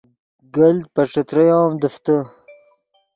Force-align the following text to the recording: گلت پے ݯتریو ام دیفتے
گلت 0.55 0.85
پے 0.93 1.01
ݯتریو 1.11 1.59
ام 1.65 1.73
دیفتے 1.81 2.15